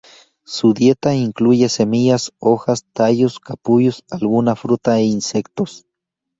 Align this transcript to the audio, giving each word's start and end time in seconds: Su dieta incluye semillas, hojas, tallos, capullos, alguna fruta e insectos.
Su 0.45 0.73
dieta 0.73 1.13
incluye 1.13 1.69
semillas, 1.69 2.33
hojas, 2.39 2.87
tallos, 2.91 3.39
capullos, 3.39 4.03
alguna 4.09 4.55
fruta 4.55 4.97
e 4.97 5.03
insectos. 5.03 5.85